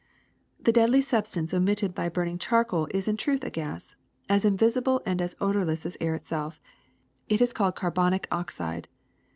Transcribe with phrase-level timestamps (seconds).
[0.63, 3.95] ^'The deadly substance emitted by burning char coal is in truth a gas,
[4.27, 6.59] as invisible and as odorless as air itself.
[7.29, 8.87] It is called carbonic oxide.